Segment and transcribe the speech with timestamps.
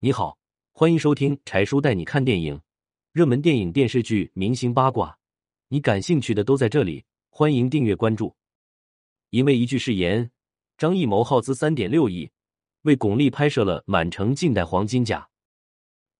[0.00, 0.38] 你好，
[0.70, 2.60] 欢迎收听柴叔带你看电影，
[3.10, 5.18] 热门电影、电视剧、明星八卦，
[5.66, 7.04] 你感兴趣的都在这里。
[7.30, 8.32] 欢迎订阅关注。
[9.30, 10.30] 因为一句誓言，
[10.76, 12.30] 张艺谋耗资三点六亿
[12.82, 15.18] 为巩俐拍摄了《满城尽带黄金甲》。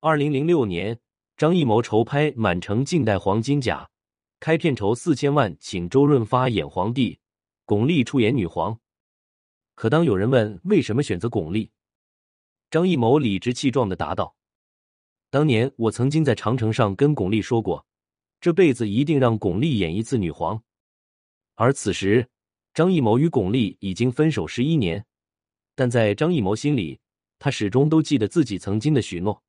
[0.00, 0.98] 二零零六年，
[1.36, 3.84] 张艺谋筹拍《满城尽带黄金甲》，
[4.40, 7.20] 开片酬四千万，请周润发演皇帝，
[7.64, 8.76] 巩俐出演女皇。
[9.76, 11.70] 可当有人问为什么选择巩俐，
[12.70, 14.36] 张艺谋理直气壮的答道
[15.30, 17.86] ：“当年我曾经在长城上跟巩俐说过，
[18.40, 20.62] 这辈子一定让巩俐演一次女皇。”
[21.56, 22.28] 而此时，
[22.74, 25.04] 张艺谋与巩俐已经分手十一年，
[25.74, 27.00] 但在张艺谋心里，
[27.38, 29.42] 他始终都记得自己曾经的许诺。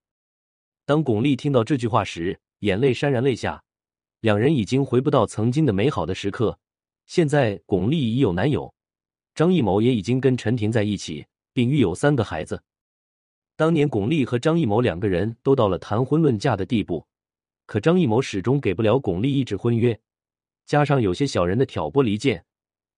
[0.86, 3.62] 当巩俐听到这句话时，眼泪潸然泪下。
[4.22, 6.58] 两人已经回不到曾经的美好的时刻。
[7.06, 8.74] 现在，巩俐已有男友，
[9.36, 12.64] 张艺谋也已经跟陈婷在一起，并育有三个孩子。
[13.60, 17.06] 当年，巩俐和张艺谋两个人都到了谈婚论嫁的地步，
[17.66, 20.00] 可张艺谋始终给不了巩俐一纸婚约。
[20.66, 22.46] 加上有些小人的挑拨离间，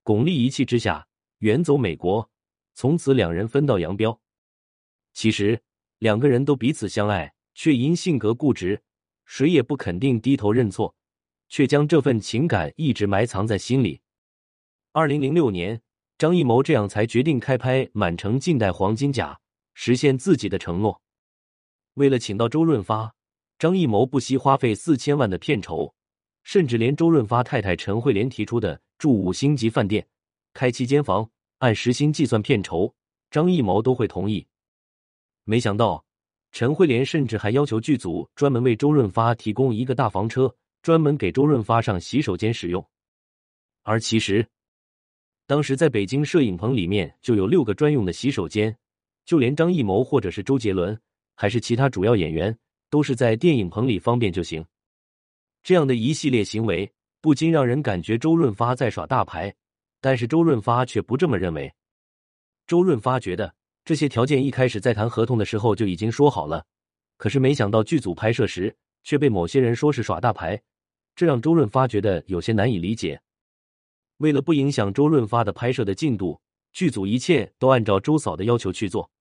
[0.04, 1.08] 巩俐一气之下
[1.40, 2.30] 远走美国，
[2.76, 4.22] 从此两人分道扬镳。
[5.14, 5.60] 其实
[5.98, 8.84] 两个人都彼此相爱，却因性格固执，
[9.26, 10.94] 谁也不肯定低头认错，
[11.50, 14.02] 却将这份情感一直埋藏在心里。
[14.92, 15.82] 二零零六年，
[16.20, 19.34] 张艺谋这样才决定开拍《满城尽带黄金甲》，
[19.74, 21.02] 实现自己的承诺。
[21.96, 23.14] 为了请到周润发，
[23.60, 25.94] 张艺谋不惜花费四千万的片酬。
[26.44, 30.04] 甚至连周润发太太陈慧莲提出的住五星级饭店、
[30.54, 32.92] 开七间房、按时薪计算片酬，
[33.30, 34.48] 张艺谋都会同意。
[35.44, 36.04] 没想到，
[36.52, 42.84] 陈慧莲甚至还要求剧组专门为周润发提供一个大房车，专门给周润发上洗手间使用。
[43.84, 44.44] 而其实，
[45.46, 48.76] 当时在北京摄影棚里面就有六个专用的洗手间，
[49.26, 51.00] 就连张艺谋或者是周杰伦，
[51.36, 52.58] 还是其他主要演员，
[52.90, 54.66] 都是在电影棚里方便就行。
[55.64, 56.92] 这样的一系列行为，
[57.22, 59.54] 不禁让人感觉周润发在耍大牌，
[60.00, 61.72] 但是周润发却不这么认为。
[62.68, 63.54] 周润发觉得
[63.86, 66.66] 这些条件一开始在谈合同的时候就已经说好了，
[67.18, 70.60] 可是没想到剧组拍摄时却被某些人说是耍大牌，
[71.16, 73.22] 这让周润发觉得有些难以理解。
[74.18, 76.40] 为了不影响周润发的拍摄的进度，
[76.72, 79.12] 剧组一切都按照周嫂的要求去做。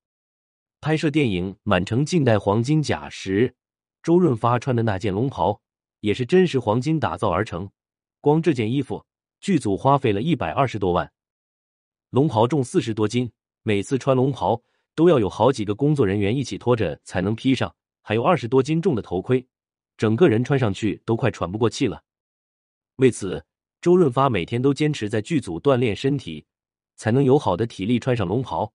[0.81, 3.55] 拍摄电影《满城尽带黄金甲》时，
[4.03, 5.61] 周润发穿的那件龙袍。
[6.01, 7.71] 也是真实黄金打造而成，
[8.23, 9.05] 光这件衣服，
[9.39, 11.13] 剧组花费了一百二十多万。
[12.09, 13.31] 龙袍重四十多斤，
[13.65, 14.63] 每次穿龙袍
[14.95, 19.47] 都要有好几个工作人员一起拖着才能披上，还有二十多斤重的头盔，
[19.99, 22.03] 整个人穿上去都快喘不过气了。
[22.97, 23.45] 为此，
[23.83, 26.47] 周润发每天都坚持在剧组锻炼身体，
[27.01, 28.71] 才能有好的体力穿上龙袍。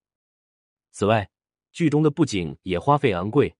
[0.89, 1.29] 此外，
[1.71, 3.55] 剧中的布景也花费昂贵，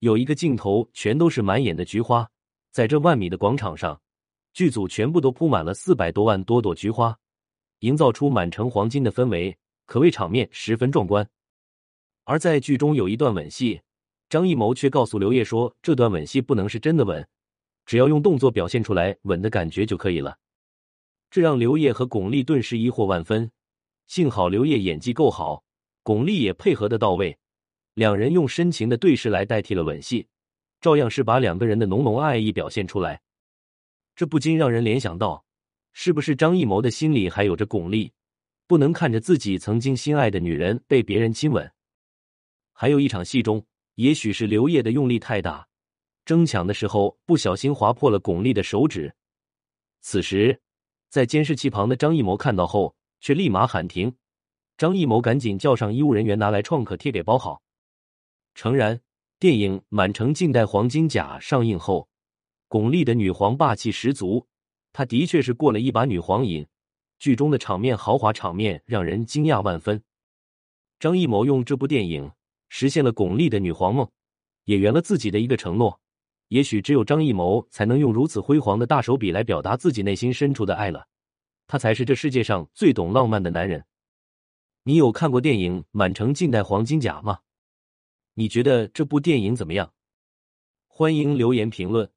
[0.00, 2.28] 有一个镜头全都是满眼的菊花。
[2.70, 3.98] 在这万米的广场上，
[4.52, 7.16] 剧组全部都铺满了四百多万多朵菊花，
[7.78, 9.56] 营造出满城黄金的氛围，
[9.86, 11.26] 可谓场面十分壮观。
[12.24, 13.80] 而在剧中有一段吻戏，
[14.28, 17.26] 张艺谋却告诉刘烨说，这段吻戏不能是真的吻，
[17.86, 20.36] 只要用动作表现出来吻的感觉就可以了。
[21.30, 23.50] 这让刘烨和巩俐顿时疑惑万分。
[24.06, 25.64] 幸好刘烨演技够好，
[26.02, 27.36] 巩俐也配合的到位，
[27.94, 30.26] 两人用深情的对视来代替了吻戏。
[30.80, 33.22] 照样是把两个人的浓浓爱意表现出来，
[34.14, 35.42] 这不禁让人联想到，
[35.94, 38.10] 是不是张艺谋的心里还有着巩俐，
[38.66, 41.72] 不能看着自己曾经心爱的女人被别人亲吻？
[42.74, 43.64] 还有一场戏中，
[43.94, 45.66] 也许是刘烨的用力太大，
[46.26, 49.14] 争抢的时候不小心划破了巩俐的手指。
[50.02, 50.60] 此时，
[51.08, 52.94] 在监视器旁的张艺谋看到后，
[53.24, 54.14] 却立马喊停。
[54.76, 57.62] 张艺谋赶紧叫上医务人员拿来创可贴给包好。
[58.54, 59.00] 诚然。
[59.40, 62.08] 电影《满城尽带黄金甲》上映后，
[62.68, 64.46] 巩俐的女皇霸气十足，
[64.92, 66.66] 她的确是过了一把女皇瘾。
[67.18, 70.02] 剧中的场面豪华场面让人惊讶万分。
[70.98, 72.30] 张艺谋用这部电影
[72.68, 74.08] 实现了巩俐的女皇梦，
[74.64, 76.00] 也圆了自己的一个承诺。
[76.48, 81.06] 也许只有张艺谋才能用如此辉煌的大手笔来表达自己内心深处的爱了。
[81.74, 83.84] 他才是这世界上最懂浪漫的男人。
[84.84, 87.40] 你有看过电影《满城尽带黄金甲》吗？
[88.34, 89.92] 你觉得这部电影怎么样？
[90.86, 92.12] 欢迎留言评论。